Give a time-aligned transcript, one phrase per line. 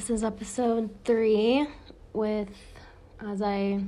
[0.00, 1.66] This is episode three
[2.14, 2.48] with
[3.20, 3.84] as I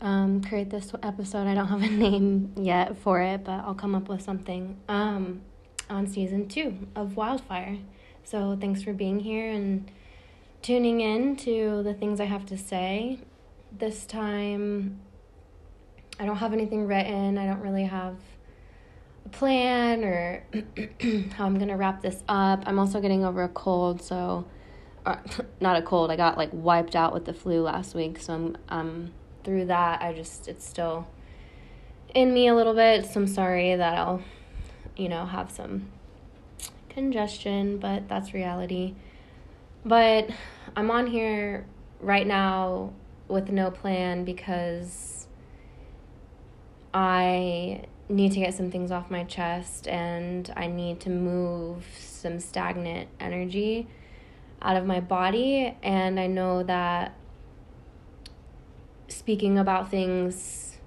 [0.00, 1.46] um, create this episode.
[1.46, 5.42] I don't have a name yet for it, but I'll come up with something um,
[5.90, 7.76] on season two of Wildfire.
[8.24, 9.90] So thanks for being here and
[10.62, 13.18] tuning in to the things I have to say.
[13.70, 14.98] This time,
[16.18, 17.36] I don't have anything written.
[17.36, 18.16] I don't really have
[19.32, 20.44] plan or
[21.34, 22.62] how I'm gonna wrap this up.
[22.66, 24.46] I'm also getting over a cold, so
[25.06, 25.22] or,
[25.60, 26.10] not a cold.
[26.10, 29.12] I got like wiped out with the flu last week, so I'm um
[29.44, 30.02] through that.
[30.02, 31.06] I just it's still
[32.14, 33.06] in me a little bit.
[33.06, 34.22] So I'm sorry that I'll
[34.96, 35.90] you know have some
[36.88, 38.94] congestion, but that's reality.
[39.84, 40.30] But
[40.76, 41.66] I'm on here
[42.00, 42.92] right now
[43.28, 45.26] with no plan because
[46.92, 52.40] I need to get some things off my chest and I need to move some
[52.40, 53.86] stagnant energy
[54.62, 55.76] out of my body.
[55.82, 57.14] And I know that
[59.08, 60.78] speaking about things,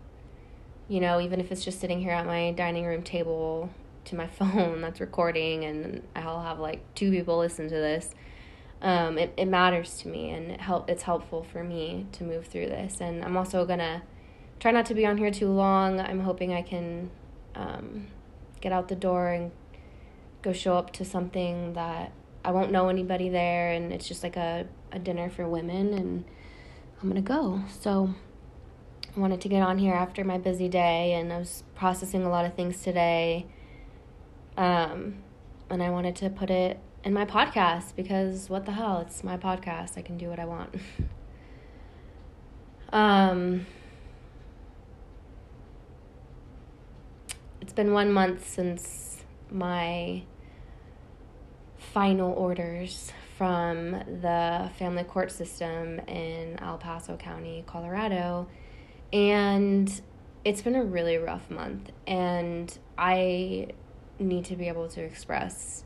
[0.88, 3.70] you know, even if it's just sitting here at my dining room table
[4.06, 8.14] to my phone that's recording and I'll have like two people listen to this.
[8.82, 12.48] Um, it, it matters to me and it help it's helpful for me to move
[12.48, 14.02] through this and I'm also gonna
[14.62, 16.00] try not to be on here too long.
[16.00, 17.09] I'm hoping I can
[17.56, 18.08] um,
[18.62, 19.52] get out the door and
[20.44, 22.14] go show up to something that
[22.45, 26.23] I won't know anybody there, and it's just like a, a dinner for women, and
[27.02, 27.64] I'm gonna go.
[27.81, 28.14] So
[29.16, 32.30] I wanted to get on here after my busy day, and I was processing a
[32.30, 33.48] lot of things today.
[34.58, 35.16] Um,
[35.72, 39.00] and I wanted to put it in my podcast because what the hell?
[39.00, 39.97] It's my podcast.
[39.97, 40.75] I can do what I want.
[42.94, 43.66] um,
[47.62, 50.24] it's been one month since my
[51.78, 58.48] final orders from the family court system in El Paso County, Colorado.
[59.14, 60.02] And
[60.44, 61.92] it's been a really rough month.
[62.08, 63.68] And I
[64.20, 65.84] need to be able to express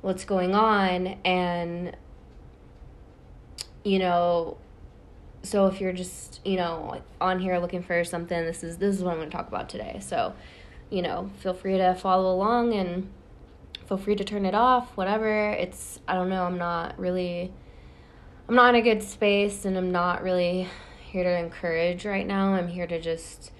[0.00, 1.18] what's going on.
[1.24, 1.96] And,
[3.82, 4.56] you know,
[5.42, 9.02] so if you're just, you know, on here looking for something, this is this is
[9.02, 9.98] what I'm going to talk about today.
[10.00, 10.34] So,
[10.94, 13.10] you know, feel free to follow along and
[13.88, 15.50] feel free to turn it off, whatever.
[15.50, 17.52] It's, I don't know, I'm not really,
[18.48, 20.68] I'm not in a good space and I'm not really
[21.02, 22.54] here to encourage right now.
[22.54, 23.50] I'm here to just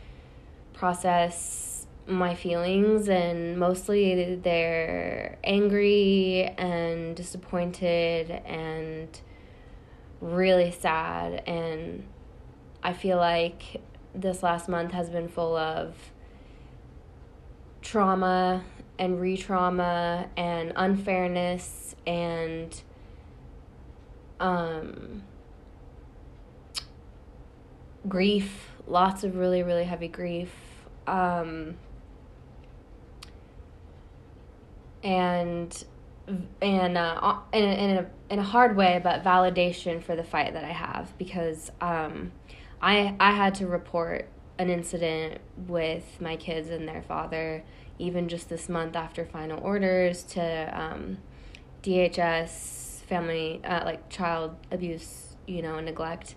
[0.75, 9.21] process my feelings and mostly they're angry and disappointed and
[10.21, 12.07] really sad and
[12.83, 13.81] I feel like
[14.15, 15.97] this last month has been full of
[17.85, 18.65] trauma
[18.99, 22.83] and re trauma and unfairness and
[24.41, 25.23] um,
[28.09, 30.53] grief, lots of really, really heavy grief.
[31.07, 31.77] Um,
[35.03, 35.85] and
[36.63, 40.55] and uh, in, a, in, a, in a hard way, but validation for the fight
[40.55, 42.33] that I have because um,
[42.81, 44.29] I I had to report
[44.59, 47.65] an incident with my kids and their father,
[47.99, 51.19] even just this month after final orders to um,
[51.83, 56.37] DHS, family, uh, like child abuse, you know, neglect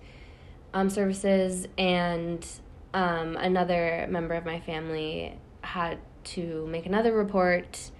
[0.74, 1.68] um, services.
[1.78, 2.46] And
[2.94, 7.92] um, another member of my family had to make another report.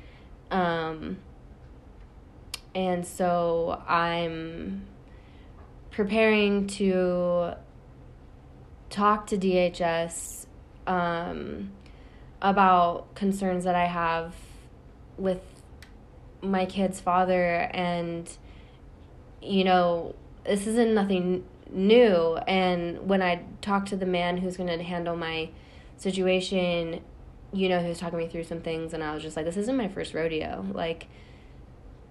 [0.52, 1.18] Um,
[2.74, 4.86] and so I'm
[5.92, 7.54] preparing to
[8.90, 10.46] talk to DHS
[10.86, 11.72] um,
[12.42, 14.36] about concerns that I have
[15.18, 15.42] with
[16.42, 18.30] my kid's father, and
[19.42, 20.16] you know,
[20.46, 22.38] this isn't nothing new.
[22.48, 25.50] And when I talked to the man who's going to handle my
[25.98, 27.02] situation,
[27.54, 29.58] you know, he was talking me through some things, and I was just like, this
[29.58, 30.66] isn't my first rodeo.
[30.72, 31.08] Like,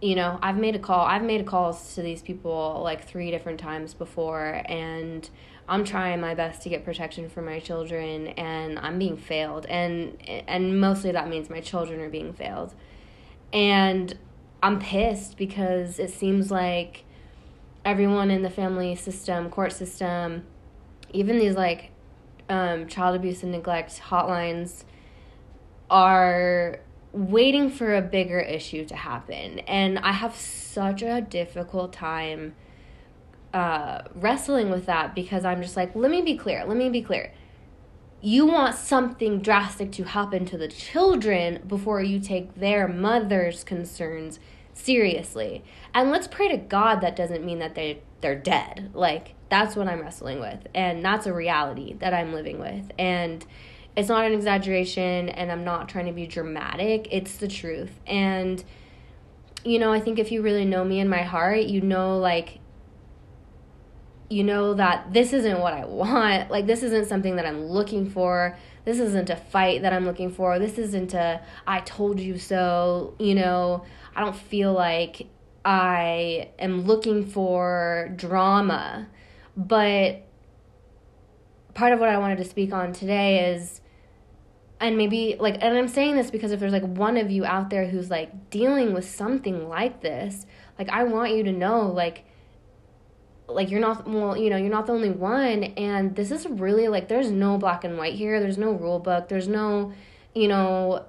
[0.00, 1.06] you know, I've made a call.
[1.06, 5.28] I've made calls to these people like three different times before, and
[5.68, 10.16] I'm trying my best to get protection for my children and I'm being failed and
[10.28, 12.74] and mostly that means my children are being failed.
[13.52, 14.16] And
[14.62, 17.04] I'm pissed because it seems like
[17.84, 20.44] everyone in the family system, court system,
[21.12, 21.90] even these like
[22.48, 24.84] um, child abuse and neglect hotlines
[25.90, 26.80] are
[27.12, 29.60] waiting for a bigger issue to happen.
[29.60, 32.54] And I have such a difficult time
[33.56, 36.62] uh, wrestling with that because I'm just like, let me be clear.
[36.66, 37.32] Let me be clear.
[38.20, 44.40] You want something drastic to happen to the children before you take their mother's concerns
[44.74, 45.64] seriously.
[45.94, 48.90] And let's pray to God that doesn't mean that they they're dead.
[48.92, 52.90] Like that's what I'm wrestling with and that's a reality that I'm living with.
[52.98, 53.42] And
[53.96, 57.08] it's not an exaggeration and I'm not trying to be dramatic.
[57.10, 58.00] It's the truth.
[58.06, 58.62] And
[59.64, 62.58] you know, I think if you really know me in my heart, you know like
[64.28, 66.50] you know that this isn't what I want.
[66.56, 68.56] Like, this isn't something that I'm looking for.
[68.84, 70.58] This isn't a fight that I'm looking for.
[70.58, 73.14] This isn't a I told you so.
[73.19, 73.84] You know,
[74.14, 75.26] I don't feel like
[75.64, 79.08] I am looking for drama.
[79.56, 80.23] But
[81.75, 83.81] part of what I wanted to speak on today is
[84.78, 87.70] and maybe like and I'm saying this because if there's like one of you out
[87.70, 90.46] there who's like dealing with something like this,
[90.78, 92.25] like I want you to know like
[93.48, 96.88] like you're not well you know you're not the only one and this is really
[96.88, 98.40] like there's no black and white here.
[98.40, 99.28] There's no rule book.
[99.28, 99.93] There's no
[100.34, 101.04] you know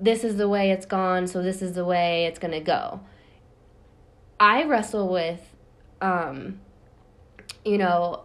[0.00, 3.00] this is the way it's gone so this is the way it's going to go.
[4.40, 5.40] I wrestle with
[6.00, 6.60] um
[7.64, 8.24] you know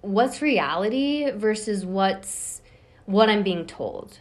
[0.00, 2.62] what's reality versus what's
[3.06, 4.20] what i'm being told.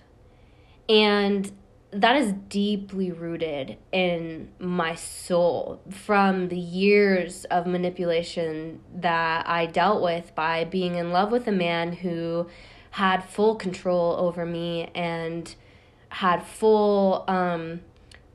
[0.89, 1.51] And
[1.91, 10.01] that is deeply rooted in my soul from the years of manipulation that I dealt
[10.01, 12.47] with by being in love with a man who
[12.91, 15.55] had full control over me and
[16.09, 17.81] had full um,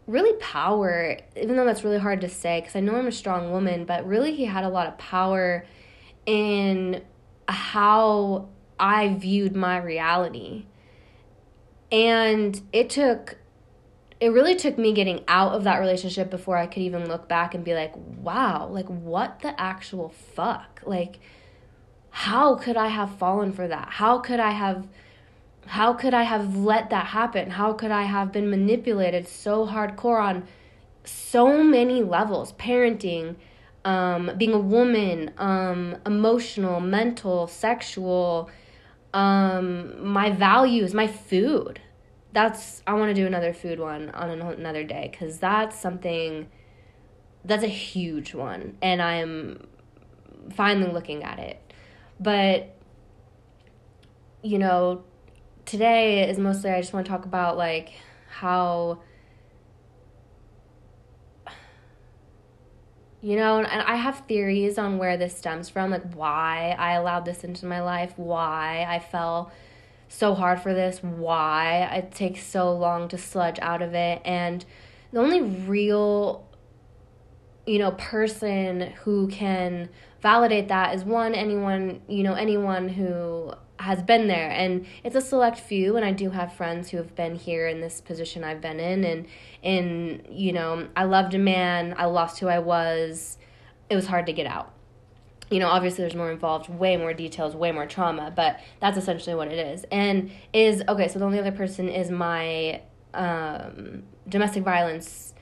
[0.06, 3.52] really power even though that's really hard to say because i know i'm a strong
[3.52, 5.64] woman but really he had a lot of power
[6.26, 7.00] in
[7.48, 10.66] how i viewed my reality.
[11.90, 13.36] And it took
[14.22, 17.56] it really took me getting out of that relationship before I could even look back
[17.56, 20.80] and be like, wow, like what the actual fuck?
[20.86, 21.18] Like,
[22.10, 23.88] how could I have fallen for that?
[23.90, 24.86] How could I have
[25.66, 27.50] how could I have let that happen?
[27.50, 30.46] How could I have been manipulated so hardcore on
[31.02, 32.52] so many levels?
[32.52, 33.34] Parenting,
[33.84, 38.50] um, being a woman, um, emotional, mental, sexual,
[39.12, 41.80] um, my values, my food
[42.32, 46.48] that's I want to do another food one on another day because that's something
[47.44, 49.66] that's a huge one, and I'm
[50.50, 51.72] finally looking at it.
[52.18, 52.74] But
[54.42, 55.04] you know,
[55.64, 57.92] today is mostly I just want to talk about like
[58.30, 59.00] how
[63.22, 67.24] you know and i have theories on where this stems from like why i allowed
[67.24, 69.52] this into my life why i fell
[70.12, 74.20] so hard for this, why it takes so long to sludge out of it.
[74.24, 74.64] And
[75.10, 76.46] the only real,
[77.66, 79.88] you know, person who can
[80.20, 84.50] validate that is one, anyone, you know, anyone who has been there.
[84.50, 85.96] And it's a select few.
[85.96, 89.04] And I do have friends who have been here in this position I've been in.
[89.04, 89.26] And,
[89.62, 93.38] and, you know, I loved a man, I lost who I was.
[93.88, 94.74] It was hard to get out
[95.52, 99.34] you know obviously there's more involved way more details way more trauma but that's essentially
[99.34, 99.84] what it is.
[99.90, 102.82] And is okay so the only other person is my
[103.14, 105.34] um, domestic violence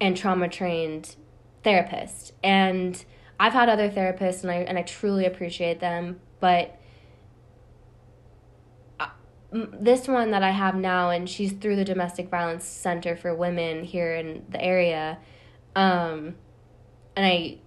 [0.00, 1.16] and trauma trained
[1.62, 2.32] therapist.
[2.42, 3.04] And
[3.40, 6.78] i've had other therapists and i and i truly appreciate them but
[9.00, 9.08] uh,
[9.52, 13.84] this one that i have now and she's through the domestic violence center for women
[13.84, 15.18] here in the area
[15.76, 16.34] um,
[17.16, 17.58] and i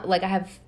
[0.04, 0.58] like i have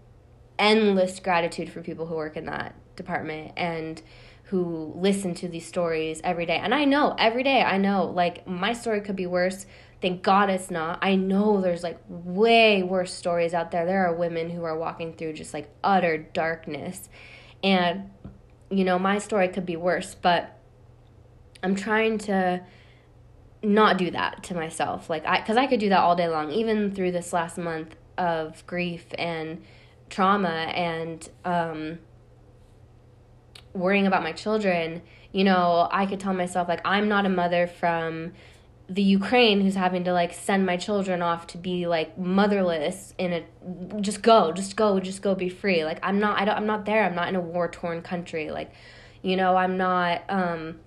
[0.59, 4.01] endless gratitude for people who work in that department and
[4.45, 6.57] who listen to these stories every day.
[6.57, 9.67] And I know every day, I know like my story could be worse.
[10.01, 10.99] Thank God it's not.
[11.03, 13.87] I know there's like way worse stories out there.
[13.87, 17.09] There are women who are walking through just like utter darkness.
[17.63, 18.11] And,
[18.71, 20.61] you know, my story could be worse, but
[21.63, 22.63] I'm trying to
[23.63, 25.09] not do that to myself.
[25.09, 27.97] Like, I, cause I could do that all day long, even through this last month
[28.19, 29.63] of grief and
[30.15, 31.99] trauma and um,
[33.73, 35.03] worrying about my children,
[35.33, 38.33] you know, I could tell myself, like, I'm not a mother from
[38.89, 43.33] the Ukraine who's having to like send my children off to be like motherless in
[43.33, 45.85] a just go just go just go be free.
[45.85, 47.03] Like I'm not I don't I'm not there.
[47.03, 48.51] I'm not in a war torn country.
[48.51, 48.73] Like
[49.23, 50.81] you know I'm not um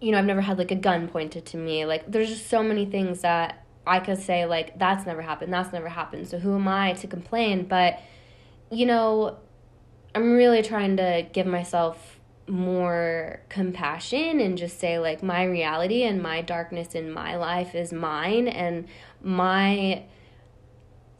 [0.00, 1.84] you know I've never had like a gun pointed to me.
[1.84, 5.72] Like there's just so many things that I could say like that's never happened, that's
[5.72, 6.28] never happened.
[6.28, 7.66] So who am I to complain?
[7.66, 8.00] But
[8.70, 9.38] you know,
[10.14, 16.22] I'm really trying to give myself more compassion and just say like my reality and
[16.22, 18.86] my darkness in my life is mine and
[19.20, 20.04] my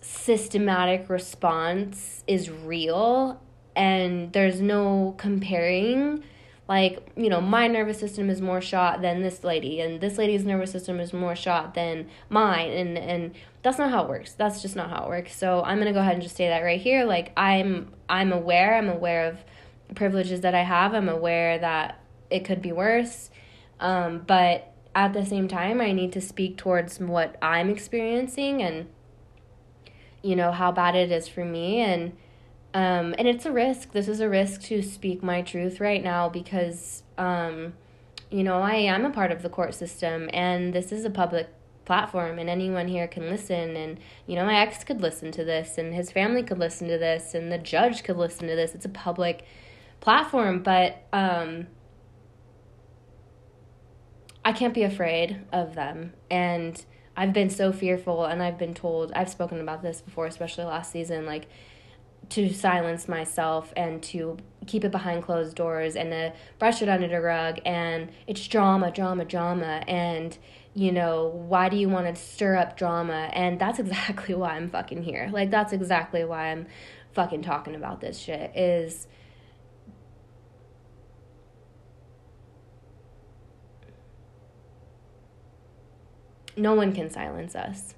[0.00, 3.40] systematic response is real
[3.74, 6.22] and there's no comparing
[6.68, 10.44] like you know my nervous system is more shot than this lady and this lady's
[10.44, 14.32] nervous system is more shot than mine and and that's not how it works.
[14.32, 15.36] That's just not how it works.
[15.36, 17.04] So i'm going to go ahead and just say that right here.
[17.04, 19.38] Like i'm i'm aware i'm aware of
[19.94, 20.94] privileges that i have.
[20.94, 23.30] I'm aware that it could be worse.
[23.78, 28.86] Um, but at the same time i need to speak towards what i'm experiencing and
[30.26, 31.80] you know how bad it is for me.
[31.80, 32.16] And
[32.76, 33.92] um, and it's a risk.
[33.92, 37.72] This is a risk to speak my truth right now because, um,
[38.30, 41.48] you know, I am a part of the court system and this is a public
[41.86, 43.76] platform and anyone here can listen.
[43.76, 46.98] And, you know, my ex could listen to this and his family could listen to
[46.98, 48.74] this and the judge could listen to this.
[48.74, 49.46] It's a public
[50.00, 51.68] platform, but um,
[54.44, 56.12] I can't be afraid of them.
[56.30, 56.84] And
[57.16, 60.92] I've been so fearful and I've been told, I've spoken about this before, especially last
[60.92, 61.48] season, like,
[62.30, 67.08] to silence myself and to keep it behind closed doors and to brush it under
[67.08, 67.60] the rug.
[67.64, 69.82] And it's drama drama drama.
[69.86, 70.36] And
[70.74, 73.30] you know why do you want to stir up drama?
[73.32, 75.30] And that's exactly why i'm fucking here.
[75.32, 76.66] Like that's exactly why i'm
[77.12, 79.06] fucking talking about this shit is
[86.56, 87.94] no one can silence us.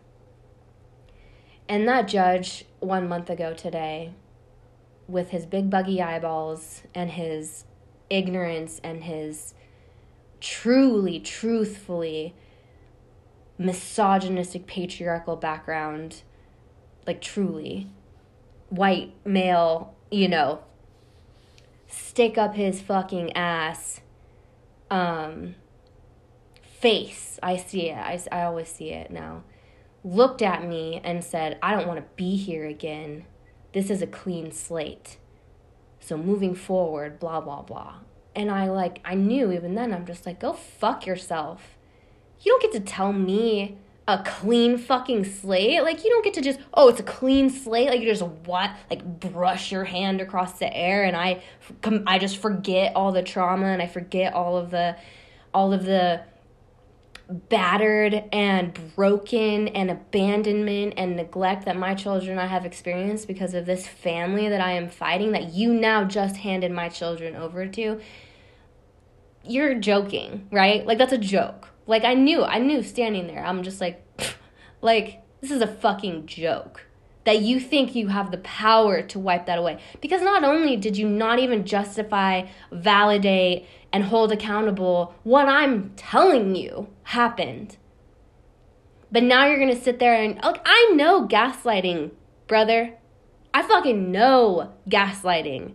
[1.69, 4.13] And that judge one month ago today,
[5.07, 7.65] with his big buggy eyeballs and his
[8.11, 9.55] ignorance and his
[10.41, 12.35] truly, truthfully
[13.57, 16.23] misogynistic patriarchal background,
[17.07, 17.89] like truly
[18.69, 20.61] white male, you know,
[21.87, 24.01] stick up his fucking ass
[24.91, 25.55] um
[26.63, 27.39] face.
[27.43, 27.97] I see it.
[27.97, 29.43] I, I always see it now
[30.05, 33.25] looked at me and said, I don't want to be here again.
[33.73, 35.19] This is a clean slate.
[36.01, 37.97] So moving forward, blah, blah, blah.
[38.35, 41.77] And I like, I knew even then, I'm just like, go fuck yourself.
[42.41, 45.83] You don't get to tell me a clean fucking slate.
[45.83, 47.89] Like, you don't get to just, oh, it's a clean slate.
[47.89, 48.71] Like, you just what?
[48.89, 51.43] Like, brush your hand across the air and I,
[52.07, 54.97] I just forget all the trauma and I forget all of the,
[55.53, 56.23] all of the,
[57.29, 63.67] battered and broken and abandonment and neglect that my children I have experienced because of
[63.67, 68.01] this family that I am fighting that you now just handed my children over to
[69.45, 70.87] you're joking right?
[70.87, 71.69] Like that's a joke.
[71.87, 74.03] Like I knew I knew standing there I'm just like
[74.81, 76.88] like this is a fucking joke
[77.29, 80.97] that you think you have the power to wipe that away because not only did
[80.97, 87.77] you not even justify validate and hold accountable what I'm telling you happened.
[89.13, 92.13] But now you're to sit there and, like, I know gaslighting,
[92.47, 92.95] brother.
[93.53, 95.75] I fucking know gaslighting.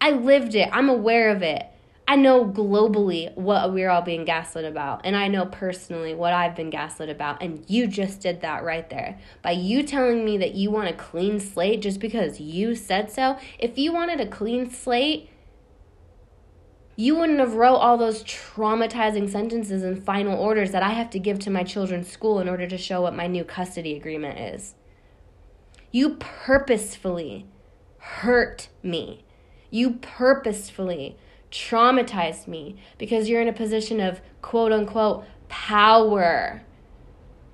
[0.00, 0.68] I lived it.
[0.72, 1.64] I'm aware of it.
[2.06, 6.56] I know globally what we're all being gaslit about, and I know personally what I've
[6.56, 9.18] been gaslit about, and you just did that right there.
[9.40, 13.38] By you telling me that you want a clean slate just because you said so,
[13.58, 15.30] if you wanted a clean slate,
[16.96, 21.18] you wouldn't have wrote all those traumatizing sentences and final orders that I have to
[21.18, 24.74] give to my children's school in order to show what my new custody agreement is.
[25.90, 27.46] You purposefully
[27.98, 29.24] hurt me.
[29.70, 31.16] You purposefully
[31.52, 36.62] traumatized me because you're in a position of quote unquote power.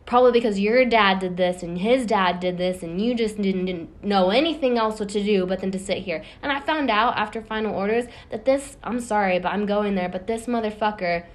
[0.06, 3.66] Probably because your dad did this and his dad did this and you just didn't,
[3.66, 6.22] didn't know anything else what to do but then to sit here.
[6.42, 10.08] And i found out after final orders that this i'm sorry but i'm going there
[10.08, 11.26] but this motherfucker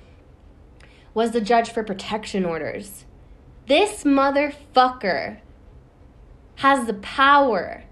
[1.13, 3.05] was the judge for protection orders.
[3.67, 5.39] This motherfucker
[6.55, 7.84] has the power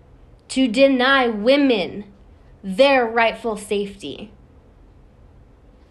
[0.47, 2.05] to deny women
[2.63, 4.31] their rightful safety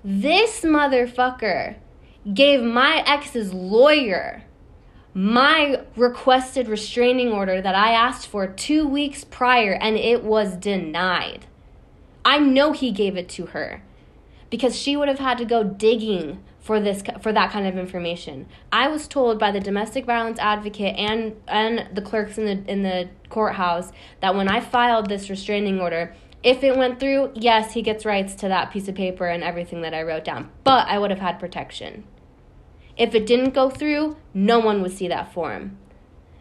[0.05, 1.77] this motherfucker
[2.33, 4.45] gave my ex's lawyer
[5.13, 11.47] my requested restraining order that I asked for two weeks prior and it was denied.
[12.25, 13.83] I know he gave it to her
[14.51, 18.47] because she would have had to go digging for this for that kind of information.
[18.71, 22.83] I was told by the domestic violence advocate and and the clerks in the in
[22.83, 23.91] the courthouse
[24.21, 28.35] that when I filed this restraining order, if it went through, yes, he gets rights
[28.37, 31.21] to that piece of paper and everything that I wrote down, but I would have
[31.21, 32.05] had protection.
[32.97, 35.77] If it didn't go through, no one would see that form.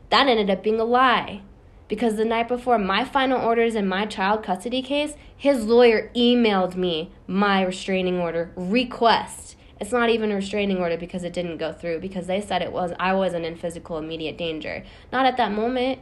[0.09, 1.41] That ended up being a lie.
[1.87, 6.75] Because the night before my final orders in my child custody case, his lawyer emailed
[6.75, 9.55] me my restraining order request.
[9.81, 12.71] It's not even a restraining order because it didn't go through because they said it
[12.71, 14.83] was I wasn't in physical immediate danger.
[15.11, 15.99] Not at that moment.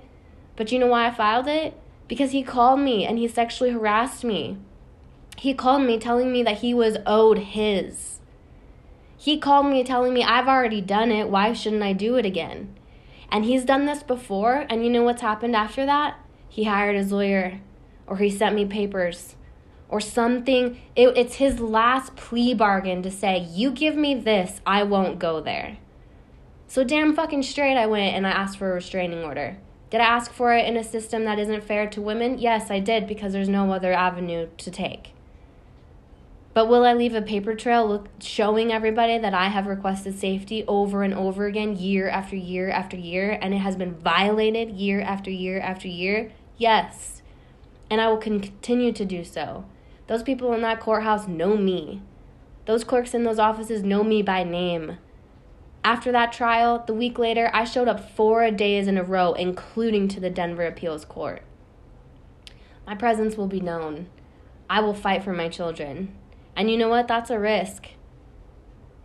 [0.57, 1.79] But you know why I filed it?
[2.07, 4.57] Because he called me and he sexually harassed me.
[5.37, 8.19] He called me telling me that he was owed his.
[9.17, 11.29] He called me telling me, I've already done it.
[11.29, 12.75] Why shouldn't I do it again?
[13.31, 14.65] And he's done this before.
[14.69, 16.17] And you know what's happened after that?
[16.47, 17.59] He hired his lawyer,
[18.07, 19.35] or he sent me papers,
[19.89, 20.79] or something.
[20.95, 25.41] It, it's his last plea bargain to say, You give me this, I won't go
[25.41, 25.77] there.
[26.67, 29.57] So damn fucking straight, I went and I asked for a restraining order.
[29.89, 32.39] Did I ask for it in a system that isn't fair to women?
[32.39, 35.13] Yes, I did because there's no other avenue to take.
[36.53, 40.65] But will I leave a paper trail look, showing everybody that I have requested safety
[40.67, 44.99] over and over again, year after year after year, and it has been violated year
[44.99, 46.31] after year after year?
[46.57, 47.21] Yes.
[47.89, 49.65] And I will continue to do so.
[50.07, 52.01] Those people in that courthouse know me.
[52.65, 54.97] Those clerks in those offices know me by name.
[55.83, 60.07] After that trial, the week later, I showed up four days in a row, including
[60.09, 61.43] to the Denver Appeals Court.
[62.85, 64.07] My presence will be known.
[64.69, 66.13] I will fight for my children.
[66.55, 67.07] And you know what?
[67.07, 67.87] That's a risk.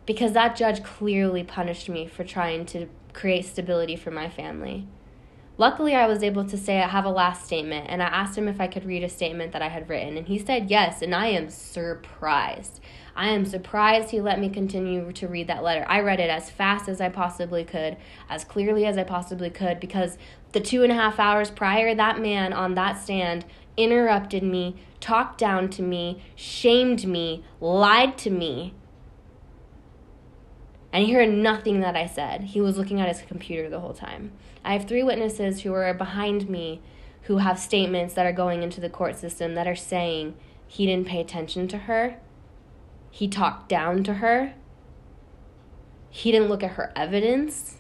[0.07, 4.89] Because that judge clearly punished me for trying to create stability for my family.
[5.63, 8.49] Luckily, I was able to say I have a last statement, and I asked him
[8.49, 11.15] if I could read a statement that I had written, and he said yes, and
[11.15, 12.81] I am surprised.
[13.15, 15.85] I am surprised he let me continue to read that letter.
[15.87, 17.97] I read it as fast as I possibly could,
[18.29, 20.19] as clearly as I possibly could, because
[20.51, 23.45] the two and a half hours prior, that man on that stand
[23.77, 28.75] interrupted me, talked down to me, shamed me, lied to me.
[30.93, 32.41] And he heard nothing that I said.
[32.43, 34.33] He was looking at his computer the whole time.
[34.65, 36.81] I have three witnesses who are behind me
[37.23, 40.35] who have statements that are going into the court system that are saying
[40.67, 42.19] he didn't pay attention to her
[43.13, 44.55] he talked down to her.
[46.09, 47.77] He didn't look at her evidence.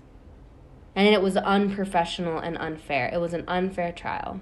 [0.94, 3.10] And it was unprofessional and unfair.
[3.12, 4.40] It was an unfair trial.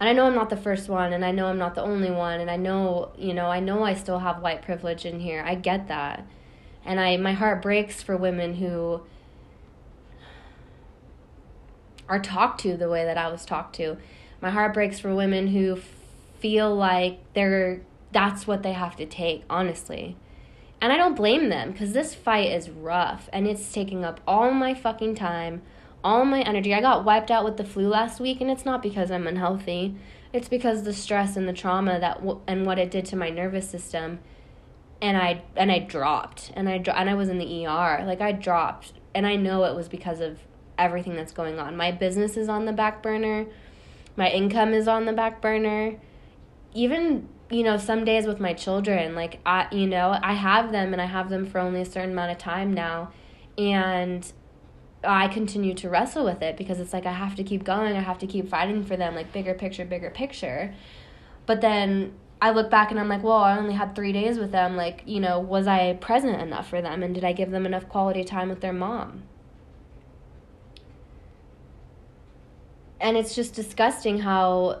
[0.00, 2.10] And I know I'm not the first one, and I know I'm not the only
[2.10, 5.44] one, and I know, you know, I know I still have white privilege in here.
[5.46, 6.26] I get that.
[6.84, 9.02] And I my heart breaks for women who
[12.08, 13.96] are talked to the way that I was talked to.
[14.40, 15.80] My heart breaks for women who
[16.38, 17.80] feel like they're
[18.12, 20.16] that's what they have to take, honestly.
[20.80, 24.50] And I don't blame them because this fight is rough and it's taking up all
[24.52, 25.62] my fucking time,
[26.04, 26.74] all my energy.
[26.74, 29.96] I got wiped out with the flu last week and it's not because I'm unhealthy.
[30.32, 33.30] It's because the stress and the trauma that w- and what it did to my
[33.30, 34.20] nervous system.
[35.00, 38.04] And I and I dropped and I and I was in the ER.
[38.06, 40.40] Like I dropped and I know it was because of
[40.78, 41.76] everything that's going on.
[41.76, 43.46] My business is on the back burner.
[44.16, 45.96] My income is on the back burner.
[46.74, 50.92] Even you know, some days with my children, like I, you know, I have them
[50.92, 53.12] and I have them for only a certain amount of time now,
[53.56, 54.30] and
[55.04, 58.00] I continue to wrestle with it because it's like I have to keep going, I
[58.00, 60.74] have to keep fighting for them, like bigger picture, bigger picture.
[61.46, 64.50] But then I look back and I'm like, well, I only had three days with
[64.50, 64.76] them.
[64.76, 67.88] Like, you know, was I present enough for them, and did I give them enough
[67.88, 69.22] quality time with their mom?
[73.00, 74.80] And it's just disgusting how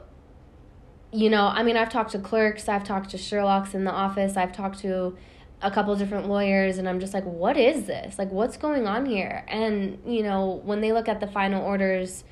[1.12, 4.36] you know, I mean, I've talked to clerks, I've talked to Sherlock's in the office,
[4.36, 5.16] I've talked to
[5.62, 8.18] a couple different lawyers, and I'm just like, what is this?
[8.18, 9.44] Like, what's going on here?
[9.48, 12.24] And, you know, when they look at the final orders,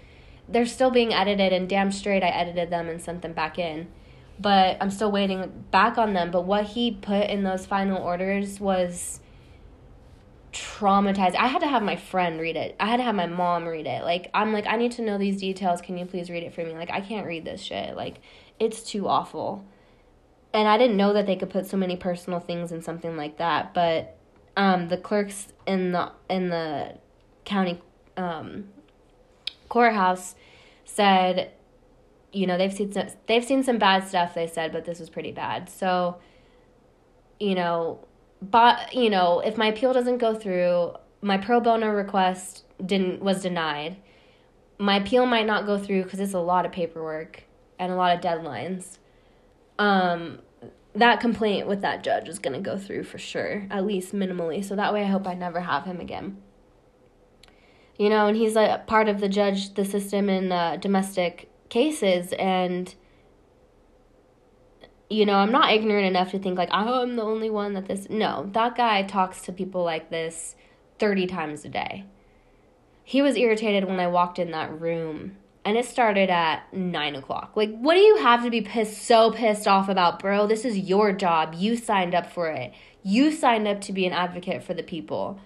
[0.49, 3.88] they're still being edited, and damn straight I edited them and sent them back in.
[4.38, 6.31] But I'm still waiting back on them.
[6.31, 9.20] But what he put in those final orders was
[10.55, 11.35] traumatized.
[11.35, 12.77] I had to have my friend read it.
[12.81, 14.05] I had to have my mom read it.
[14.05, 15.81] Like I'm like I need to know these details.
[15.83, 16.73] Can you please read it for me?
[16.73, 17.97] Like I can't read this shit.
[17.97, 18.21] Like
[18.59, 19.64] it's too awful.
[20.55, 23.38] And I didn't know that they could put so many personal things in something like
[23.38, 24.17] that, but
[24.57, 26.95] um, the clerks in the in the
[27.45, 27.81] county
[28.17, 28.69] um,
[29.69, 30.37] courthouse
[30.85, 31.51] said,
[32.33, 34.35] you know, they've seen some, they've seen some bad stuff.
[34.35, 35.69] They said, but this was pretty bad.
[35.69, 36.19] So,
[37.40, 38.07] you know,
[38.50, 43.42] but you know, if my appeal doesn't go through, my pro bono request didn't was
[43.42, 43.96] denied.
[44.78, 47.44] My appeal might not go through because it's a lot of paperwork
[47.78, 48.98] and a lot of deadlines.
[49.78, 50.40] Um,
[50.94, 54.64] that complaint with that judge is going to go through for sure, at least minimally.
[54.64, 56.38] So that way I hope I never have him again.
[57.98, 62.33] You know, and he's a part of the judge, the system in uh, domestic cases.
[62.38, 62.94] And,
[65.11, 67.87] you know, I'm not ignorant enough to think like, oh, I'm the only one that
[67.87, 68.09] this.
[68.09, 70.57] No, that guy talks to people like this
[70.99, 72.05] 30 times a day.
[73.05, 77.53] He was irritated when I walked in that room and it started at nine o'clock.
[77.55, 80.47] Like, what do you have to be pissed so pissed off about, bro?
[80.47, 81.55] This is your job.
[81.57, 82.73] You signed up for it.
[83.03, 85.38] You signed up to be an advocate for the people.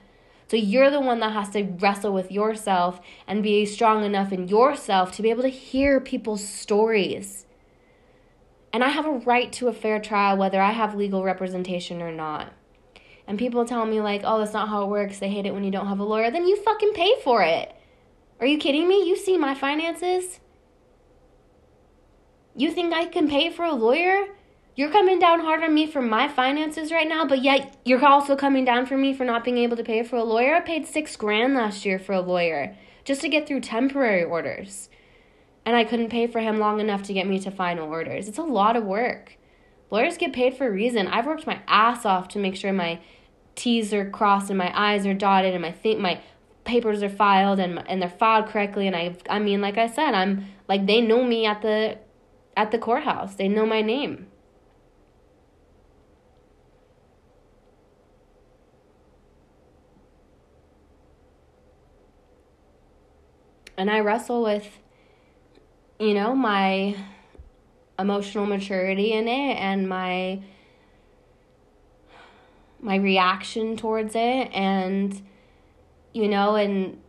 [0.48, 4.48] So you're the one that has to wrestle with yourself and be strong enough in
[4.48, 7.44] yourself to be able to hear people's stories.
[8.72, 12.12] And I have a right to a fair trial whether I have legal representation or
[12.12, 12.52] not.
[13.26, 15.18] And people tell me, like, oh, that's not how it works.
[15.18, 16.30] They hate it when you don't have a lawyer.
[16.30, 17.74] Then you fucking pay for it.
[18.40, 19.06] Are you kidding me?
[19.06, 20.40] You see my finances?
[22.56, 24.26] You think I can pay for a lawyer?
[24.76, 28.36] You're coming down hard on me for my finances right now, but yet you're also
[28.36, 30.54] coming down for me for not being able to pay for a lawyer.
[30.54, 34.88] I paid six grand last year for a lawyer just to get through temporary orders.
[35.64, 38.28] And I couldn't pay for him long enough to get me to final orders.
[38.28, 39.36] It's a lot of work.
[39.90, 41.06] Lawyers get paid for a reason.
[41.06, 43.00] I've worked my ass off to make sure my
[43.54, 46.20] T's are crossed and my I's are dotted and my think my
[46.64, 50.12] papers are filed and and they're filed correctly and I I mean like I said
[50.12, 51.98] I'm like they know me at the
[52.56, 53.34] at the courthouse.
[53.34, 54.26] They know my name.
[63.78, 64.80] and I wrestle with,
[65.98, 66.96] you know, my
[67.98, 70.42] emotional maturity in it and my
[72.80, 74.50] my reaction towards it.
[74.52, 75.20] And
[76.12, 77.00] you know and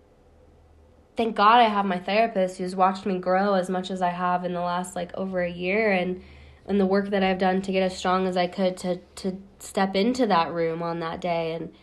[1.17, 4.45] thank god i have my therapist who's watched me grow as much as i have
[4.45, 6.21] in the last like over a year and
[6.67, 9.37] and the work that i've done to get as strong as i could to to
[9.59, 11.73] step into that room on that day and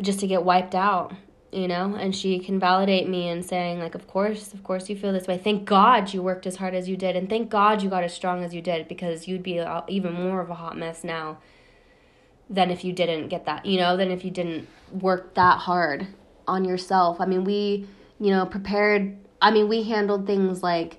[0.00, 1.12] just to get wiped out
[1.54, 1.94] you know?
[1.94, 5.26] And she can validate me and saying like of course of course you feel this
[5.26, 5.38] way.
[5.38, 8.12] Thank god you worked as hard as you did and thank god you got as
[8.12, 11.38] strong as you did because you'd be even more of a hot mess now
[12.50, 16.06] than if you didn't get that you know than if you didn't work that hard
[16.46, 17.20] on yourself.
[17.20, 17.86] I mean we
[18.20, 20.98] you know prepared i mean we handled things like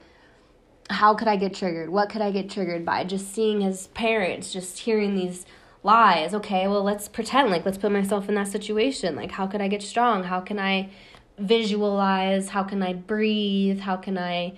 [0.89, 1.89] how could i get triggered?
[1.89, 3.03] What could i get triggered by?
[3.03, 5.45] Just seeing his parents just hearing these
[5.85, 6.33] lies.
[6.33, 9.15] Okay, well, let's pretend like let's put myself in that situation.
[9.15, 10.23] Like, how could I get strong?
[10.23, 10.89] How can I
[11.37, 12.49] visualize?
[12.49, 13.79] How can I breathe?
[13.81, 14.57] How can I,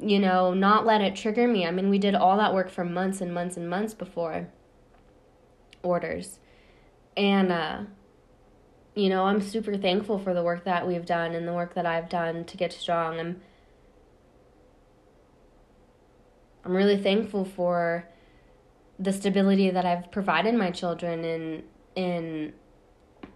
[0.00, 1.66] you know, not let it trigger me?
[1.66, 4.48] I mean, we did all that work for months and months and months before
[5.82, 6.38] orders.
[7.16, 7.80] And, uh,
[8.94, 11.86] you know, I'm super thankful for the work that we've done and the work that
[11.86, 13.18] I've done to get strong.
[13.18, 13.40] I'm
[16.64, 18.08] I'm really thankful for
[18.98, 21.62] the stability that I've provided my children in
[21.94, 22.52] in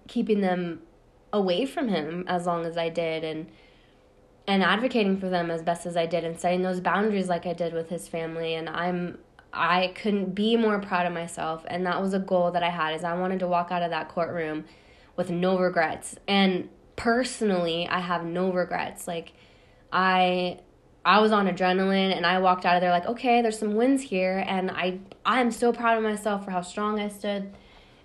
[0.08, 0.80] keeping them
[1.32, 3.46] away from him as long as I did and
[4.46, 7.52] and advocating for them as best as I did and setting those boundaries like I
[7.52, 8.54] did with his family.
[8.54, 9.18] And I'm
[9.52, 11.64] I couldn't be more proud of myself.
[11.68, 13.90] And that was a goal that I had is I wanted to walk out of
[13.90, 14.64] that courtroom
[15.16, 16.16] with no regrets.
[16.26, 19.06] And personally I have no regrets.
[19.06, 19.32] Like
[19.92, 20.60] I
[21.04, 24.02] I was on adrenaline and I walked out of there like, okay, there's some wins
[24.02, 27.52] here and I I'm so proud of myself for how strong I stood.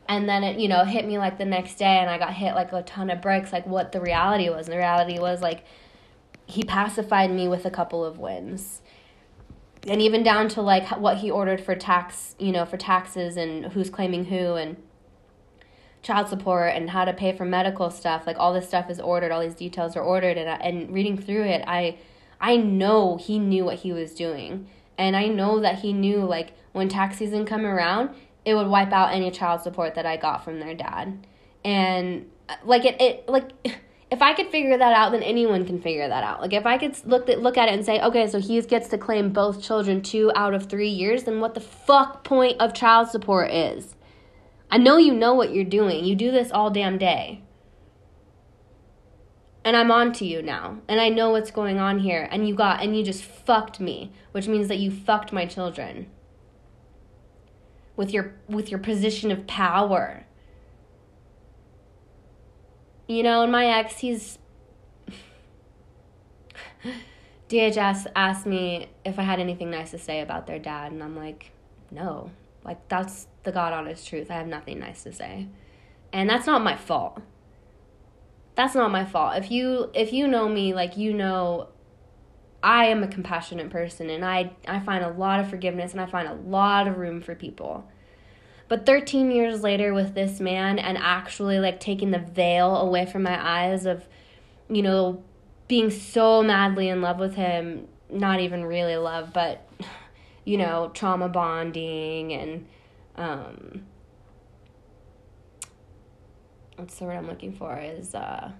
[0.09, 2.55] And then it, you know, hit me like the next day and I got hit
[2.55, 4.67] like a ton of bricks, like what the reality was.
[4.67, 5.63] And the reality was like
[6.45, 8.81] he pacified me with a couple of wins.
[9.85, 13.65] And even down to like what he ordered for tax, you know, for taxes and
[13.73, 14.77] who's claiming who and
[16.01, 18.25] child support and how to pay for medical stuff.
[18.25, 21.17] Like all this stuff is ordered, all these details are ordered and I, and reading
[21.17, 21.97] through it, I
[22.39, 24.67] I know he knew what he was doing.
[24.97, 28.09] And I know that he knew like when tax season come around,
[28.45, 31.25] it would wipe out any child support that I got from their dad.
[31.63, 33.51] And uh, like it, it like
[34.11, 36.41] if I could figure that out, then anyone can figure that out.
[36.41, 38.87] Like if I could look at, look at it and say, okay, so he gets
[38.89, 42.73] to claim both children two out of three years, then what the fuck point of
[42.73, 43.95] child support is?
[44.69, 46.03] I know you know what you're doing.
[46.05, 47.41] You do this all damn day
[49.67, 50.77] and I'm on to you now.
[50.87, 52.29] And I know what's going on here.
[52.31, 56.07] And you got and you just fucked me which means that you fucked my children.
[57.97, 60.25] With your with your position of power.
[63.07, 64.39] You know and my ex he's
[67.49, 70.93] DHS asked me if I had anything nice to say about their dad.
[70.93, 71.51] And I'm like
[71.91, 72.31] no.
[72.63, 74.31] Like that's the god honest truth.
[74.31, 75.49] I have nothing nice to say.
[76.13, 77.21] And that's not my fault
[78.57, 79.37] that's not my fault.
[79.37, 81.69] If you if you know me, like you know
[82.63, 86.07] I am a compassionate person and I I find a lot of forgiveness and I
[86.07, 87.87] find a lot of room for people.
[88.67, 93.23] But 13 years later with this man and actually like taking the veil away from
[93.23, 94.05] my eyes of
[94.69, 95.23] you know
[95.67, 99.69] being so madly in love with him, not even really love, but
[100.45, 102.65] you know, trauma bonding and
[103.17, 103.85] um
[106.77, 108.51] what's the word I'm looking for is uh,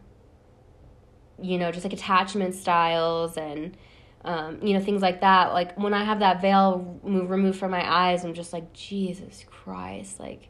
[1.42, 3.78] you know just like attachment styles and
[4.26, 5.54] um, you know things like that.
[5.54, 9.46] Like when I have that veil move, removed from my eyes, I'm just like Jesus
[9.50, 10.50] Christ, like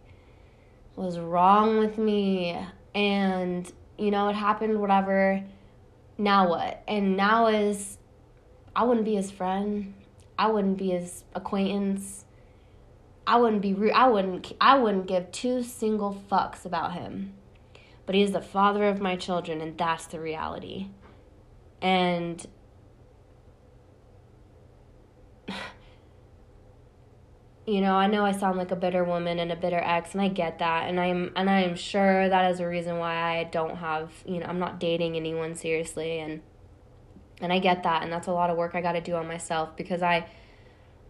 [0.95, 2.57] was wrong with me?
[2.95, 5.43] And you know it happened, whatever.
[6.17, 6.81] Now what?
[6.87, 7.97] And now is
[8.75, 9.93] I wouldn't be his friend.
[10.39, 12.25] I wouldn't be his acquaintance.
[13.25, 13.91] I wouldn't be rude.
[13.91, 17.33] I wouldn't I wouldn't give two single fucks about him.
[18.07, 20.87] But he is the father of my children and that's the reality.
[21.81, 22.43] And
[27.67, 30.21] you know, I know I sound like a bitter woman and a bitter ex and
[30.21, 33.43] I get that and I'm and I am sure that is a reason why I
[33.43, 36.41] don't have, you know, I'm not dating anyone seriously and
[37.41, 39.27] and I get that and that's a lot of work I got to do on
[39.27, 40.29] myself because I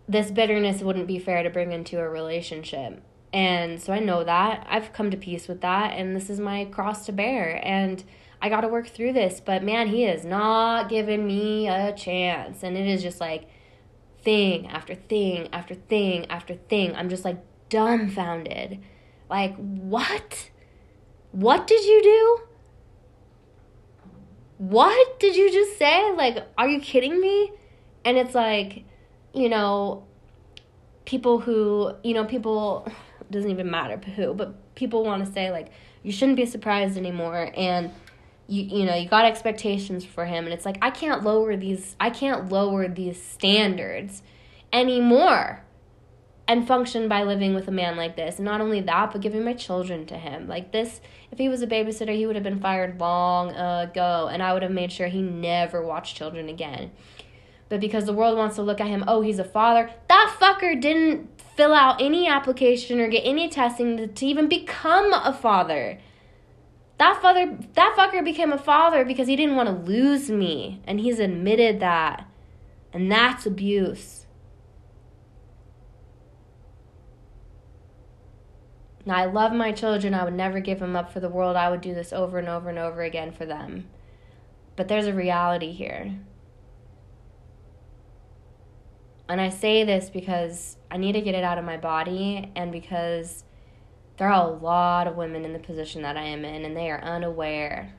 [0.10, 3.04] this bitterness wouldn't be fair to bring into a relationship.
[3.34, 4.66] And so I know that.
[4.70, 8.04] I've come to peace with that and this is my cross to bear and
[8.42, 12.64] I got to work through this, but man, he is not giving me a chance
[12.64, 13.50] and it is just like
[14.22, 16.96] thing after thing after thing after thing.
[16.96, 17.38] I'm just like
[17.70, 18.80] dumbfounded.
[19.30, 20.50] Like, what?
[21.32, 22.40] What did you do?
[24.58, 26.12] What did you just say?
[26.14, 27.52] Like, are you kidding me?
[28.06, 28.86] And it's like,
[29.34, 30.06] you know,
[31.06, 32.88] people who, you know, people,
[33.32, 35.70] doesn't even matter who, but people want to say, like,
[36.04, 37.52] you shouldn't be surprised anymore.
[37.56, 37.92] And,
[38.48, 41.96] you you know you got expectations for him and it's like i can't lower these
[42.00, 44.24] i can't lower these standards
[44.72, 45.64] anymore
[46.48, 49.44] and function by living with a man like this and not only that but giving
[49.44, 52.60] my children to him like this if he was a babysitter he would have been
[52.60, 56.90] fired long ago and i would have made sure he never watched children again
[57.70, 60.80] but because the world wants to look at him oh he's a father that fucker
[60.80, 66.00] didn't fill out any application or get any testing to, to even become a father.
[67.00, 71.00] That father that fucker became a father because he didn't want to lose me and
[71.00, 72.30] he's admitted that
[72.94, 74.26] and that's abuse.
[79.06, 80.14] Now i love my children.
[80.14, 81.56] I would never give them up for the world.
[81.56, 83.88] I would do this over and over and over again for them.
[84.76, 86.20] But there's a reality here
[89.30, 92.72] and i say this because i need to get it out of my body and
[92.72, 93.44] because
[94.18, 96.90] there are a lot of women in the position that I am in, and they
[96.90, 97.94] are unaware.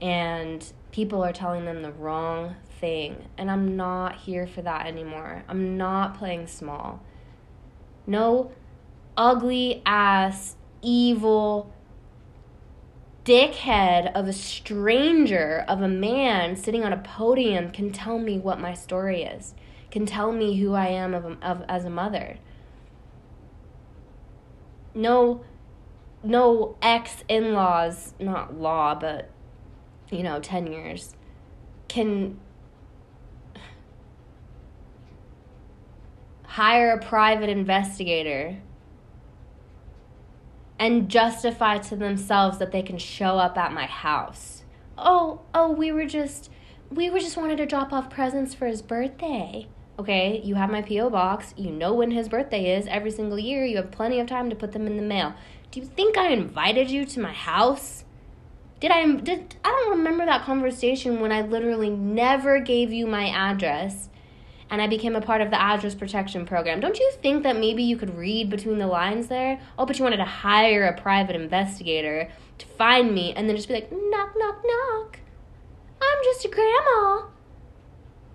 [0.00, 3.28] And people are telling them the wrong thing.
[3.36, 5.44] And I'm not here for that anymore.
[5.46, 7.02] I'm not playing small.
[8.06, 8.50] No
[9.16, 11.70] ugly ass, evil
[13.26, 18.58] dickhead of a stranger, of a man sitting on a podium can tell me what
[18.58, 19.54] my story is,
[19.90, 22.38] can tell me who I am of, of, as a mother
[24.94, 25.44] no
[26.22, 29.30] no ex in laws, not law, but
[30.10, 31.14] you know, 10 years,
[31.88, 32.38] can
[36.44, 38.58] hire a private investigator
[40.78, 44.64] and justify to themselves that they can show up at my house.
[44.98, 46.50] Oh, oh, we were just
[46.90, 49.68] we were just wanted to drop off presents for his birthday.
[50.00, 51.10] Okay, you have my P.O.
[51.10, 51.52] box.
[51.58, 53.66] You know when his birthday is every single year.
[53.66, 55.34] You have plenty of time to put them in the mail.
[55.70, 58.06] Do you think I invited you to my house?
[58.80, 63.28] Did I did I don't remember that conversation when I literally never gave you my
[63.28, 64.08] address
[64.70, 66.80] and I became a part of the address protection program.
[66.80, 69.60] Don't you think that maybe you could read between the lines there?
[69.78, 73.68] Oh, but you wanted to hire a private investigator to find me and then just
[73.68, 75.20] be like, knock, knock, knock.
[76.00, 77.26] I'm just a grandma.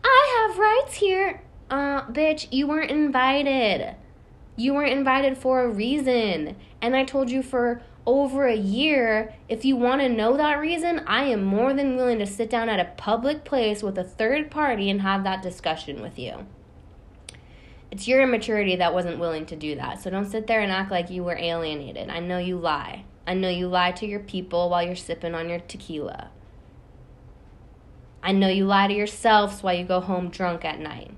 [0.04, 3.96] I have rights here uh, bitch, you weren't invited.
[4.56, 6.56] You weren't invited for a reason.
[6.82, 11.02] And I told you for over a year, if you want to know that reason,
[11.08, 14.52] I am more than willing to sit down at a public place with a third
[14.52, 16.46] party and have that discussion with you.
[17.90, 20.02] It's your immaturity that wasn't willing to do that.
[20.02, 22.10] So don't sit there and act like you were alienated.
[22.10, 23.06] I know you lie.
[23.26, 26.30] I know you lie to your people while you're sipping on your tequila.
[28.22, 31.12] I know you lie to yourselves while you go home drunk at night.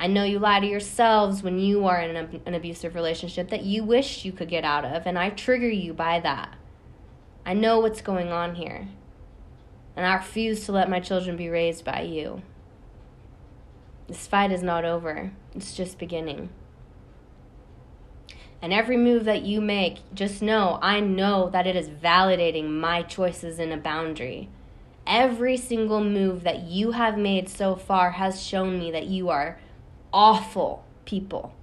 [0.00, 3.84] I know you lie to yourselves when you are in an, abusive relationship that you
[3.84, 6.56] wish you could get out of, and I trigger you by that.
[7.44, 8.88] I know what's going on here.
[9.94, 12.40] And I refuse to let my children be raised by you.
[14.08, 16.48] This fight is not over, it's just beginning.
[18.62, 23.02] And every move that you make, just know I know that it is validating my
[23.02, 24.48] choices in a boundary.
[25.06, 29.58] Every single move that you have made so far has shown me that you are
[30.12, 31.54] awful people.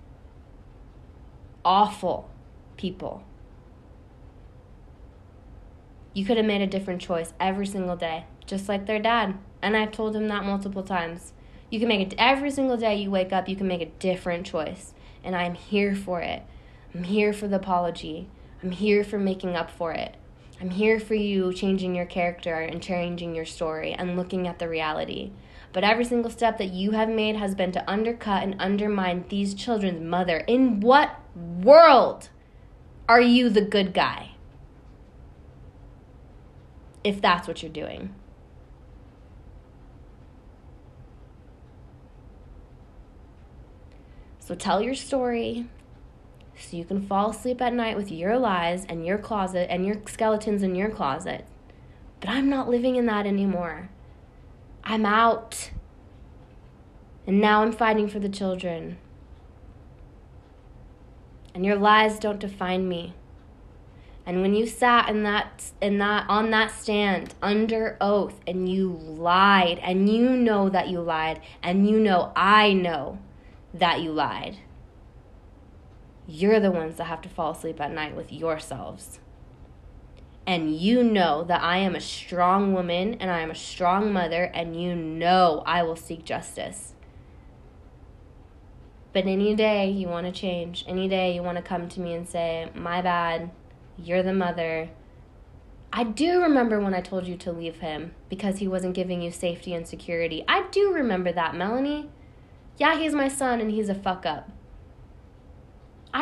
[1.64, 2.30] Awful
[2.78, 3.24] people.
[6.14, 9.38] You could have made a different choice every single day, just like their dad.
[9.62, 11.34] And I've told him that multiple times.
[11.70, 14.46] You can make it every single day you wake up, you can make a different
[14.46, 14.94] choice.
[15.24, 16.44] And I'm here for it.
[16.96, 18.30] I'm here for the apology.
[18.64, 20.16] I'm here for making up for it.
[20.60, 24.68] I'm here for you changing your character and changing your story and looking at the
[24.68, 25.32] reality.
[25.72, 29.54] But every single step that you have made has been to undercut and undermine these
[29.54, 30.38] children's mother.
[30.48, 32.30] In what world
[33.08, 34.32] are you the good guy?
[37.04, 38.16] If that's what you're doing.
[44.40, 45.68] So tell your story
[46.60, 49.96] so you can fall asleep at night with your lies and your closet and your
[50.08, 51.46] skeletons in your closet.
[52.20, 53.90] But I'm not living in that anymore.
[54.84, 55.72] I'm out.
[57.26, 58.98] And now I'm fighting for the children.
[61.54, 63.14] And your lies don't define me.
[64.26, 68.92] And when you sat in that in that on that stand under oath and you
[68.92, 73.20] lied and you know that you lied and you know I know
[73.74, 74.58] that you lied.
[76.28, 79.20] You're the ones that have to fall asleep at night with yourselves.
[80.46, 84.44] And you know that I am a strong woman and I am a strong mother,
[84.44, 86.94] and you know I will seek justice.
[89.14, 92.14] But any day you want to change, any day you want to come to me
[92.14, 93.52] and say, My bad,
[93.98, 94.90] you're the mother.
[95.92, 99.32] I do remember when I told you to leave him because he wasn't giving you
[99.32, 100.44] safety and security.
[100.48, 102.10] I do remember that, Melanie.
[102.78, 104.50] Yeah, he's my son and he's a fuck up.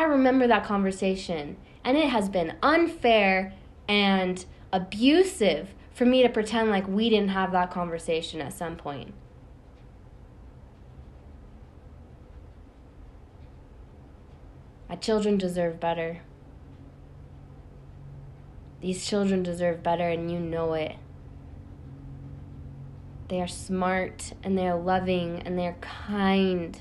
[0.06, 3.52] Remember that conversation, and it has been unfair
[3.88, 9.14] and abusive for me to pretend like we didn't have that conversation at some point.
[14.88, 16.20] My children deserve better.
[18.80, 20.96] These children deserve better, and you know it.
[23.28, 26.78] They are smart and they are loving and they are kind.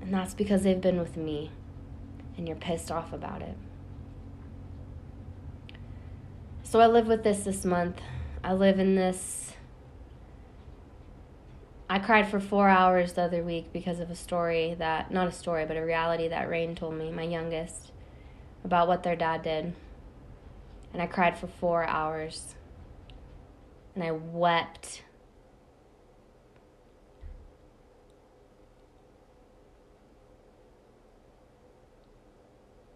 [0.00, 1.52] And that's because they've been with me
[2.36, 3.56] and you're pissed off about it.
[6.62, 8.00] So I live with this this month.
[8.44, 9.52] I live in this.
[11.88, 15.32] I cried for four hours the other week because of a story that, not a
[15.32, 17.90] story, but a reality that Rain told me, my youngest,
[18.64, 19.74] about what their dad did.
[20.92, 22.54] And I cried for four hours
[23.94, 25.02] and I wept.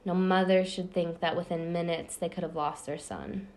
[0.05, 3.49] No mother should think that within minutes they could have lost their son.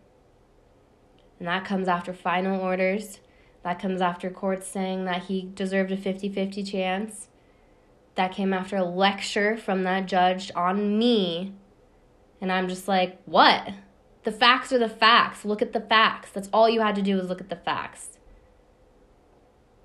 [1.40, 3.20] And that comes after final orders.
[3.64, 7.28] That comes after courts saying that he deserved a 50 50 chance.
[8.16, 11.54] That came after a lecture from that judge on me.
[12.40, 13.70] And I'm just like, what?
[14.24, 15.46] The facts are the facts.
[15.46, 16.32] Look at the facts.
[16.32, 18.18] That's all you had to do was look at the facts.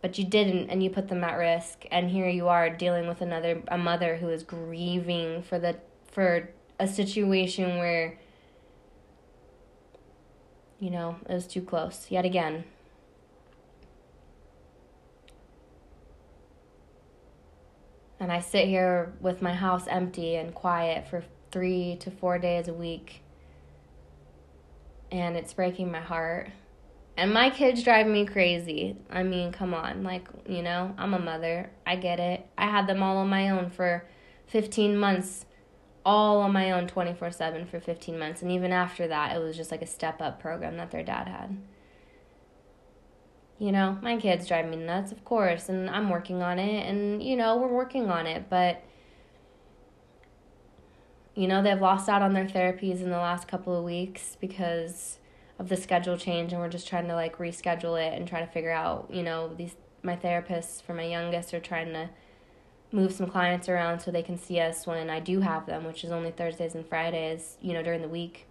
[0.00, 3.20] But you didn't and you put them at risk and here you are dealing with
[3.20, 5.76] another a mother who is grieving for the
[6.12, 6.48] for
[6.78, 8.18] a situation where
[10.78, 12.64] you know, it was too close yet again.
[18.18, 21.22] And I sit here with my house empty and quiet for
[21.52, 23.22] three to four days a week
[25.12, 26.50] and it's breaking my heart.
[27.16, 28.96] And my kids drive me crazy.
[29.10, 30.02] I mean, come on.
[30.02, 31.70] Like, you know, I'm a mother.
[31.86, 32.44] I get it.
[32.56, 34.04] I had them all on my own for
[34.46, 35.44] 15 months,
[36.04, 38.42] all on my own 24 7 for 15 months.
[38.42, 41.28] And even after that, it was just like a step up program that their dad
[41.28, 41.56] had.
[43.58, 47.22] You know, my kids drive me nuts, of course, and I'm working on it, and,
[47.22, 48.82] you know, we're working on it, but
[51.34, 55.18] you know, they've lost out on their therapies in the last couple of weeks because
[55.58, 58.46] of the schedule change and we're just trying to like reschedule it and try to
[58.46, 62.10] figure out, you know, these my therapists for my youngest are trying to
[62.92, 66.04] move some clients around so they can see us when I do have them, which
[66.04, 68.46] is only Thursdays and Fridays, you know, during the week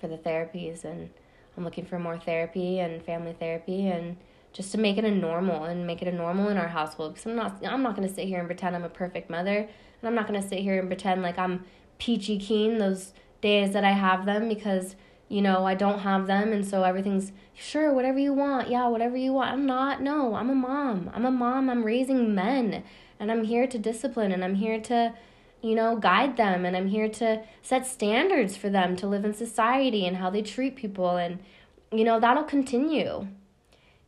[0.00, 0.84] for the therapies.
[0.84, 1.10] And
[1.56, 4.16] I'm looking for more therapy and family therapy and
[4.52, 7.14] just to make it a normal and make it a normal in our household.
[7.14, 9.56] Because I'm not I'm not going to sit here and pretend I'm a perfect mother.
[9.58, 11.64] And I'm not going to sit here and pretend like I'm
[11.98, 14.96] peachy keen those days that I have them because,
[15.28, 16.52] you know, I don't have them.
[16.52, 18.70] And so everything's sure, whatever you want.
[18.70, 19.52] Yeah, whatever you want.
[19.52, 20.02] I'm not.
[20.02, 21.10] No, I'm a mom.
[21.14, 21.70] I'm a mom.
[21.70, 22.84] I'm raising men.
[23.18, 25.14] And I'm here to discipline and I'm here to,
[25.62, 26.64] you know, guide them.
[26.64, 30.42] And I'm here to set standards for them to live in society and how they
[30.42, 31.16] treat people.
[31.16, 31.38] And,
[31.92, 33.28] you know, that'll continue.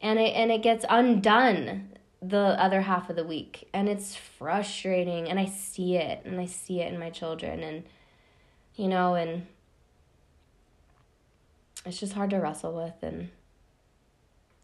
[0.00, 5.28] And it, and it gets undone the other half of the week and it's frustrating
[5.28, 7.84] and I see it and I see it in my children and
[8.74, 9.46] you know and
[11.86, 13.30] it's just hard to wrestle with and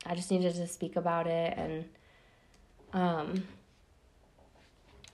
[0.04, 1.84] I just needed to speak about it and
[2.92, 3.44] um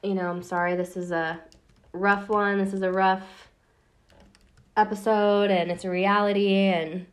[0.02, 1.40] you know, I'm sorry this is a
[1.92, 2.58] rough one.
[2.58, 3.48] This is a rough
[4.76, 7.04] episode and it's a reality and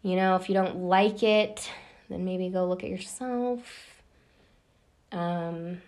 [0.00, 1.70] you know if you don't like it
[2.08, 4.00] then maybe go look at yourself
[5.12, 5.82] um,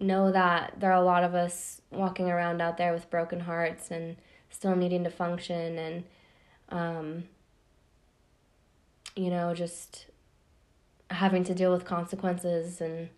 [0.00, 3.92] know that there are a lot of us walking around out there with broken hearts
[3.92, 4.16] and
[4.50, 6.04] still needing to function and
[6.68, 7.24] um,
[9.16, 10.06] you know just
[11.10, 13.08] having to deal with consequences and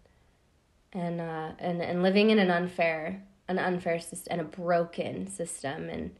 [0.93, 5.89] and uh, and and living in an unfair an unfair system and a broken system.
[5.89, 6.17] And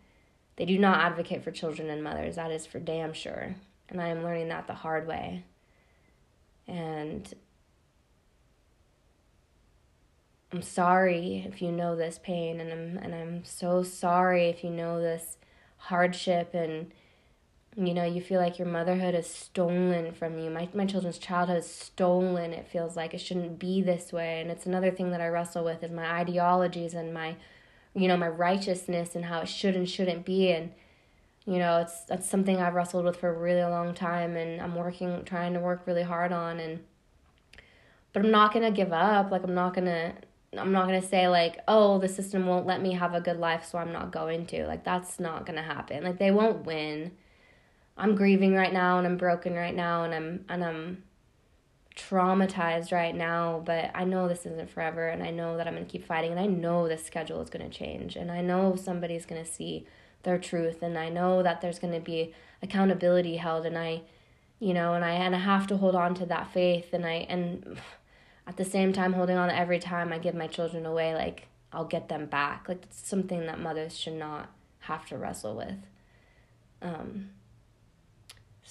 [0.57, 2.37] they do not advocate for children and mothers.
[2.37, 3.57] That is for damn sure.
[3.89, 5.45] And i am learning that the hard way.
[6.67, 7.33] And
[10.53, 12.61] i'm sorry if you know this pain.
[12.61, 15.37] And i'm and i'm so sorry if you know this
[15.77, 16.55] hardship.
[16.55, 16.93] And
[17.77, 20.51] you know you feel like your motherhood is stolen from you.
[20.51, 23.13] My, my children's childhood is stolen it feels like.
[23.13, 24.41] It shouldn't be this way.
[24.41, 27.37] And it's another thing that i wrestle with is my ideologies and my
[27.95, 30.51] you know my righteousness and how it should and shouldn't be.
[30.51, 30.73] And
[31.45, 34.75] you know it's that's something i've wrestled with for a really long time and i'm
[34.75, 36.59] working trying to work really hard on.
[36.59, 36.81] And
[38.15, 39.31] but i'm not gonna give up.
[39.31, 40.15] Like i'm not gonna
[40.57, 43.67] i'm not gonna say like oh the system won't let me have a good life
[43.71, 44.67] so i'm not going to.
[44.67, 46.05] Like that's not gonna happen.
[46.05, 47.13] Like they won't win
[47.97, 51.03] I'm grieving right now and I'm broken right now and I'm and I'm
[51.97, 55.87] traumatized right now, but I know this isn't forever and I know that I'm going
[55.87, 58.77] to keep fighting and I know the schedule is going to change and I know
[58.77, 59.87] somebody's going to see
[60.23, 64.03] their truth and I know that there's going to be accountability held and I
[64.59, 67.27] you know and I and I have to hold on to that faith and I
[67.29, 67.79] and
[68.47, 71.85] at the same time holding on every time I give my children away like I'll
[71.85, 72.69] get them back.
[72.69, 75.79] Like it's something that mothers should not have to wrestle with.
[76.83, 77.31] Um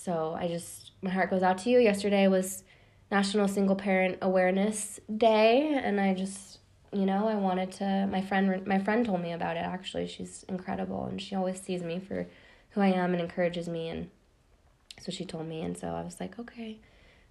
[0.05, 1.79] so I just, my heart goes out to you.
[1.79, 2.63] Yesterday was
[3.09, 6.59] National Single Parent Awareness Day, and I just,
[6.93, 8.07] you know, I wanted to.
[8.11, 9.61] My friend, my friend told me about it.
[9.61, 12.27] Actually, she's incredible, and she always sees me for
[12.69, 14.11] who I am and encourages me, and
[15.01, 16.77] so she told me, and so I was like, okay,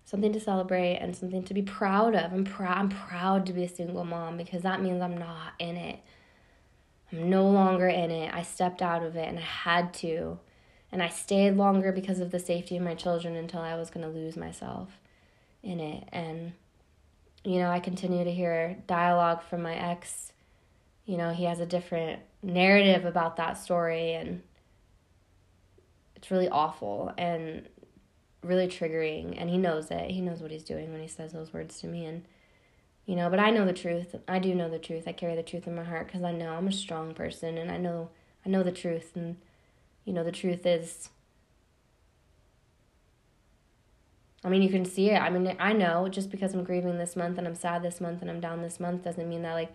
[0.05, 2.33] something to celebrate and something to be proud of.
[2.33, 2.77] I'm proud.
[2.77, 6.01] I'm proud to be a single mom because that means I'm not in it.
[7.13, 8.35] I'm no longer in it.
[8.35, 10.41] I stepped out of it, and I had to
[10.95, 14.07] and I stayed longer because of the safety of my children until I was going
[14.07, 15.01] to lose myself
[15.61, 16.09] in it.
[16.13, 16.53] And,
[17.43, 20.31] you know, I continue to hear dialogue from my ex.
[21.05, 24.43] You know, he has a different narrative about that story, and
[26.15, 27.69] it's really awful and
[28.45, 29.35] really triggering.
[29.37, 30.13] And he knows it.
[30.13, 32.05] He knows what he's doing when he says those words to me.
[32.05, 32.23] And,
[33.05, 34.15] you know, but I know the truth.
[34.29, 35.09] I do know the truth.
[35.09, 37.73] I carry the truth in my heart because I know I'm a strong person and
[37.73, 38.11] I know
[38.47, 39.39] I know the truth and
[40.05, 41.09] you know, the truth is,
[44.45, 45.21] I mean, you can see it.
[45.21, 48.21] I mean, I know just because I'm grieving this month and I'm sad this month
[48.21, 49.73] and I'm down this month doesn't mean that, like,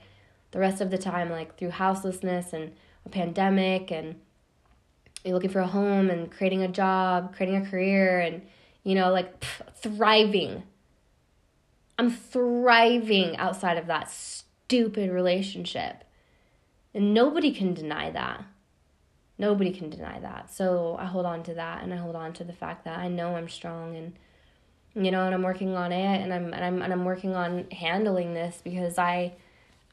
[0.52, 2.74] the rest of the time, like, through houselessness and
[3.06, 4.20] a pandemic and
[5.24, 8.42] you're looking for a home and creating a job, creating a career, and,
[8.84, 10.64] you know, like, pff, thriving.
[11.98, 16.04] I'm thriving outside of that stupid relationship.
[16.94, 18.46] And nobody can deny that.
[19.40, 20.54] Nobody can deny that.
[20.54, 23.08] So I hold on to that and I hold on to the fact that I
[23.08, 24.14] know I'm strong and
[24.96, 27.72] you know, and I'm working on it and I'm and I'm and I'm working on
[27.72, 29.34] handling this because I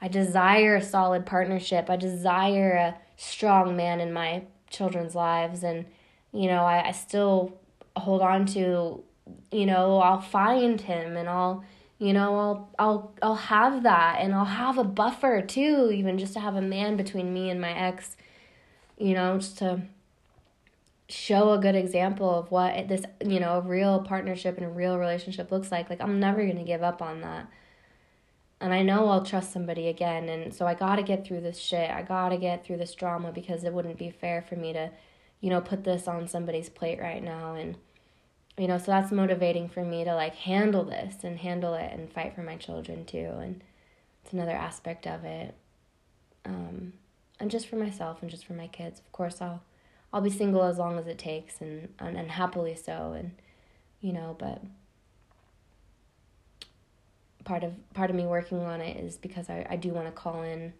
[0.03, 1.88] I desire a solid partnership.
[1.88, 5.86] I desire a strong man in my children's lives and
[6.32, 7.57] you know, I, I still
[7.97, 9.05] hold on to
[9.53, 11.64] you know, I'll find him and I'll
[11.99, 16.32] you know, I'll I'll I'll have that and I'll have a buffer too, even just
[16.32, 18.16] to have a man between me and my ex
[18.97, 19.82] you know, just to
[21.09, 25.51] show a good example of what this, you know, real partnership and a real relationship
[25.51, 25.88] looks like.
[25.88, 27.49] Like, I'm never going to give up on that.
[28.61, 30.28] And I know I'll trust somebody again.
[30.28, 31.90] And so I got to get through this shit.
[31.90, 34.90] I got to get through this drama because it wouldn't be fair for me to,
[35.40, 37.55] you know, put this on somebody's plate right now.
[37.55, 37.76] And,
[38.57, 42.11] you know, so that's motivating for me to like handle this and handle it and
[42.11, 43.30] fight for my children too.
[43.38, 43.62] And
[44.24, 45.55] it's another aspect of it.
[46.47, 46.94] Um,
[47.39, 49.01] and just for myself and just for my kids.
[49.01, 49.62] Of course, I'll
[50.12, 53.32] I'll be single as long as it takes, and and, and happily so, and
[54.01, 54.62] you know, but
[57.45, 60.12] part of part of me working on it is because I, I do want to
[60.12, 60.72] call in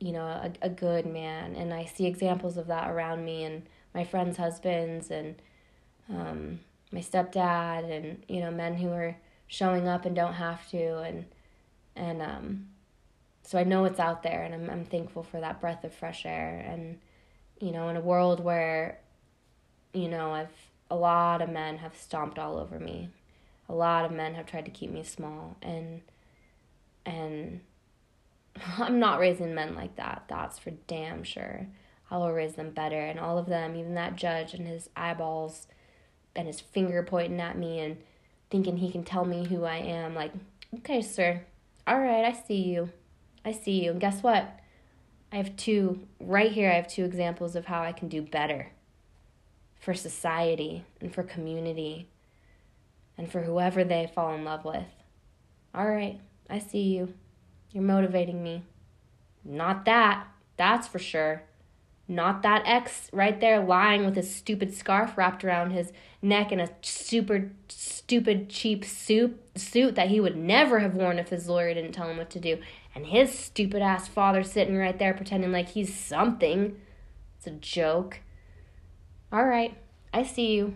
[0.00, 3.62] you know a, a good man and i see examples of that around me and
[3.94, 5.36] my friends husbands and
[6.10, 6.60] um,
[6.92, 9.16] my stepdad and you know men who are
[9.46, 11.24] showing up and don't have to and
[11.96, 12.66] and um,
[13.48, 16.26] so I know it's out there and I'm I'm thankful for that breath of fresh
[16.26, 16.98] air and
[17.58, 18.98] you know in a world where
[19.94, 20.52] you know I've
[20.90, 23.08] a lot of men have stomped all over me.
[23.66, 26.02] A lot of men have tried to keep me small and
[27.06, 27.60] and
[28.78, 30.24] I'm not raising men like that.
[30.28, 31.68] That's for damn sure.
[32.10, 33.00] I will raise them better.
[33.00, 35.68] And all of them, even that judge and his eyeballs
[36.36, 37.96] and his finger pointing at me and
[38.50, 40.32] thinking he can tell me who I am, like,
[40.76, 41.46] okay, sir,
[41.86, 42.90] all right, I see you.
[43.44, 43.92] I see you.
[43.92, 44.60] And guess what?
[45.32, 48.72] I have two, right here, I have two examples of how I can do better
[49.78, 52.08] for society and for community
[53.16, 54.86] and for whoever they fall in love with.
[55.74, 56.18] All right,
[56.48, 57.14] I see you.
[57.72, 58.62] You're motivating me.
[59.44, 60.26] Not that,
[60.56, 61.42] that's for sure.
[62.10, 66.60] Not that ex right there lying with his stupid scarf wrapped around his neck and
[66.60, 71.74] a super stupid cheap suit suit that he would never have worn if his lawyer
[71.74, 72.58] didn't tell him what to do.
[72.94, 76.80] And his stupid ass father sitting right there pretending like he's something.
[77.36, 78.20] It's a joke.
[79.32, 79.76] All right,
[80.12, 80.74] I see you.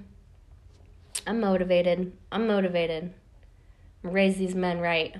[1.26, 2.12] I'm motivated.
[2.30, 3.12] I'm motivated.
[4.02, 5.16] Raise these men right.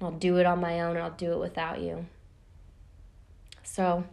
[0.00, 2.06] I'll do it on my own and I'll do it without you.
[3.62, 4.04] So,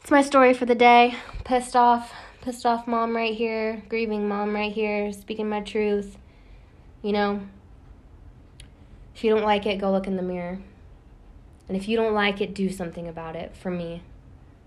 [0.00, 1.16] it's my story for the day.
[1.44, 2.12] Pissed off,
[2.42, 6.18] pissed off mom right here, grieving mom right here, speaking my truth.
[7.02, 7.40] You know,
[9.14, 10.58] if you don't like it, go look in the mirror.
[11.68, 14.02] And if you don't like it, do something about it for me.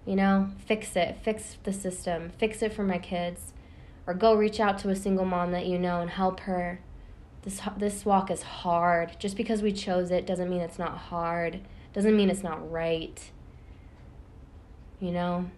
[0.06, 3.54] You know, fix it, fix the system, fix it for my kids.
[4.08, 6.80] Or go reach out to a single mom that you know and help her.
[7.44, 9.18] This this walk is hard.
[9.20, 11.62] Just because we chose it doesn't mean it's not hard.
[11.94, 13.32] Doesn't mean it's not right.
[15.00, 15.50] You know?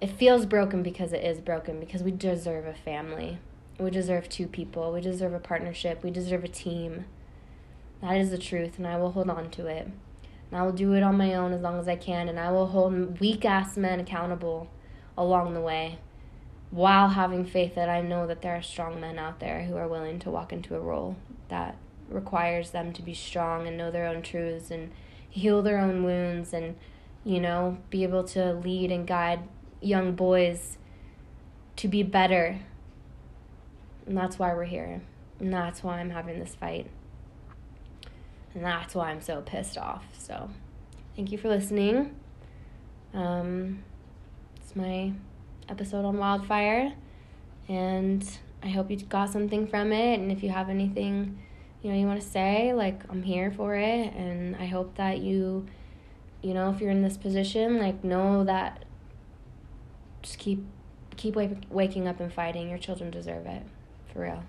[0.00, 3.38] It feels broken because it is broken because we deserve a family.
[3.78, 4.92] We deserve two people.
[4.92, 6.04] We deserve a partnership.
[6.04, 7.06] We deserve a team.
[8.04, 9.86] That is the truth, and I will hold on to it.
[9.86, 12.50] And I will do it on my own as long as I can, and I
[12.50, 14.68] will hold weak ass men accountable
[15.16, 15.98] along the way
[16.70, 19.88] while having faith that I know that there are strong men out there who are
[19.88, 21.16] willing to walk into a role
[21.48, 21.78] that
[22.10, 24.92] requires them to be strong and know their own truths and
[25.30, 26.76] heal their own wounds and
[27.24, 29.40] you know, be able to lead and guide
[29.80, 30.76] young boys
[31.76, 32.60] to be better.
[34.06, 35.00] And that's why we're here.
[35.40, 36.90] And that's why I'm having this fight.
[38.54, 40.04] And that's why I'm so pissed off.
[40.16, 40.50] So,
[41.16, 42.14] thank you for listening.
[43.12, 43.82] Um,
[44.56, 45.12] it's my
[45.68, 46.94] episode on wildfire.
[47.68, 48.28] And
[48.62, 50.20] I hope you got something from it.
[50.20, 51.38] And if you have anything,
[51.82, 54.12] you know, you want to say, like, I'm here for it.
[54.14, 55.66] And I hope that you
[56.44, 58.84] you know, if you're in this position, like know that
[60.22, 60.62] just keep
[61.16, 61.36] keep
[61.70, 62.68] waking up and fighting.
[62.68, 63.62] Your children deserve it.
[64.12, 64.44] For real.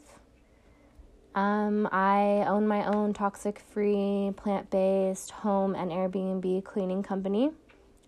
[1.37, 7.53] Um, I own my own toxic free, plant based home and Airbnb cleaning company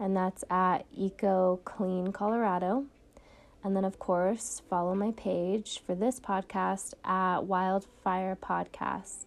[0.03, 2.87] and that's at Eco Clean Colorado.
[3.63, 9.27] And then, of course, follow my page for this podcast at Wildfire Podcast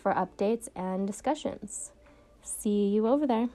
[0.00, 1.90] for updates and discussions.
[2.42, 3.48] See you over there.